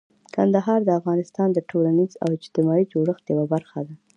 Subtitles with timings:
[0.35, 3.93] کندهار د افغانستان د ټولنیز او اجتماعي جوړښت یوه برخه ده.